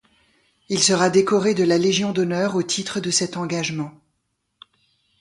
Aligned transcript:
Il 0.67 0.81
sera 0.81 1.11
décoré 1.11 1.53
de 1.53 1.63
la 1.63 1.77
Légion 1.77 2.11
d'honneur 2.11 2.55
au 2.55 2.63
titre 2.63 2.99
de 3.01 3.11
cet 3.11 3.37
engagement. 3.37 3.91